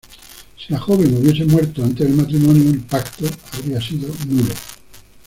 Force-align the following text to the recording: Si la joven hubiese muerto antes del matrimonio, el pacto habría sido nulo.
Si 0.57 0.71
la 0.73 0.79
joven 0.79 1.15
hubiese 1.15 1.45
muerto 1.45 1.83
antes 1.83 2.07
del 2.07 2.17
matrimonio, 2.17 2.71
el 2.71 2.79
pacto 2.79 3.27
habría 3.53 3.79
sido 3.79 4.09
nulo. 4.27 4.49